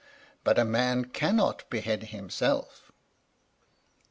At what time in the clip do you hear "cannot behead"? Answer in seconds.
1.05-2.05